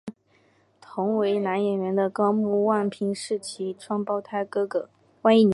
[0.81, 4.89] 同为男演员的高木万平是其双胞胎哥哥。